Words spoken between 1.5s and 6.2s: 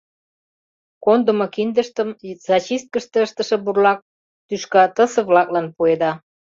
киндыштым зачисткыште ыштыше бурлак тӱшка тысе-влаклан пуэда.